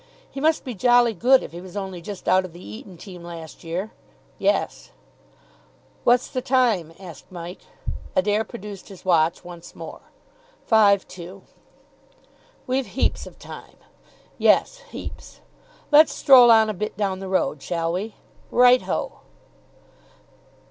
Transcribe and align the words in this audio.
"He 0.31 0.41
must 0.41 0.65
be 0.65 0.73
jolly 0.73 1.13
good 1.13 1.43
if 1.43 1.51
he 1.51 1.61
was 1.61 1.77
only 1.77 2.01
just 2.01 2.27
out 2.27 2.43
of 2.43 2.53
the 2.53 2.65
Eton 2.67 2.97
team 2.97 3.23
last 3.23 3.63
year." 3.63 3.91
"Yes." 4.39 4.89
"What's 6.03 6.27
the 6.27 6.41
time?" 6.41 6.91
asked 6.99 7.31
Mike. 7.31 7.61
Adair 8.15 8.43
produced 8.43 8.87
his 8.89 9.05
watch 9.05 9.45
once 9.45 9.75
more. 9.75 10.01
"Five 10.65 11.07
to." 11.09 11.43
"We've 12.65 12.87
heaps 12.87 13.27
of 13.27 13.37
time." 13.37 13.77
"Yes, 14.39 14.79
heaps." 14.89 15.39
"Let's 15.91 16.11
stroll 16.13 16.49
on 16.49 16.67
a 16.67 16.73
bit 16.73 16.97
down 16.97 17.19
the 17.19 17.27
road, 17.27 17.61
shall 17.61 17.93
we?" 17.93 18.15
"Right 18.49 18.81
ho!" 18.81 19.19